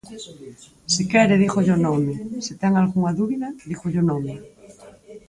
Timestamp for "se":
0.93-1.01, 2.45-2.53